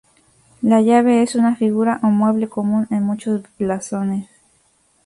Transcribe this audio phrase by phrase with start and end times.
[0.63, 4.27] La llave es una figura o mueble común en muchos blasones.